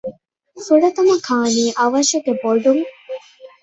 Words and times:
ފުރަތަމަ 0.65 1.15
ކާނީ 1.27 1.63
އަވަށުގެ 1.79 2.33
ބޮޑުން 2.41 2.85